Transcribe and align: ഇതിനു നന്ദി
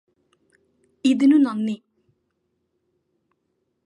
ഇതിനു 1.05 1.37
നന്ദി 1.37 1.75